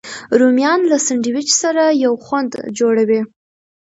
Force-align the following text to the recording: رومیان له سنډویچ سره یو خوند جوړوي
رومیان 0.39 0.79
له 0.91 0.97
سنډویچ 1.07 1.49
سره 1.63 1.83
یو 2.03 2.13
خوند 2.25 2.51
جوړوي 2.77 3.21